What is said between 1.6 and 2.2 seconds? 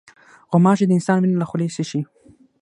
څښي.